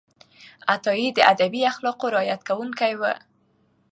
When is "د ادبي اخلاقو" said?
1.13-2.05